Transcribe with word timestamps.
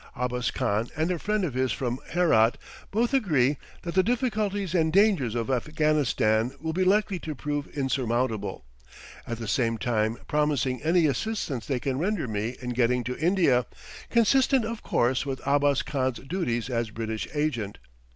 Abbas 0.15 0.49
Khan 0.49 0.89
and 0.97 1.11
a 1.11 1.19
friend 1.19 1.45
of 1.45 1.53
his 1.53 1.71
from 1.71 1.99
Herat 2.13 2.55
both 2.89 3.13
agree 3.13 3.57
that 3.83 3.93
the 3.93 4.01
difficulties 4.01 4.73
and 4.73 4.91
dangers 4.91 5.35
of 5.35 5.51
Afghanistan 5.51 6.53
will 6.59 6.73
be 6.73 6.83
likely 6.83 7.19
to 7.19 7.35
prove 7.35 7.67
insurmountable; 7.67 8.65
at 9.27 9.37
the 9.37 9.47
same 9.47 9.77
time 9.77 10.17
promising 10.27 10.81
any 10.81 11.05
assistance 11.05 11.67
they 11.67 11.79
can 11.79 11.99
render 11.99 12.27
me 12.27 12.57
in 12.63 12.71
getting 12.71 13.03
to 13.03 13.17
India, 13.19 13.67
consistent, 14.09 14.65
of 14.65 14.81
course, 14.81 15.23
with 15.23 15.39
Abbas 15.45 15.83
Khan's 15.83 16.17
duties 16.17 16.67
as 16.67 16.89
British 16.89 17.27
Agent. 17.35 17.77